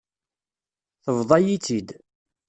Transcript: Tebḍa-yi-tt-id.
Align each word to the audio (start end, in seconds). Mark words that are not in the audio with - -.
Tebḍa-yi-tt-id. 1.03 1.89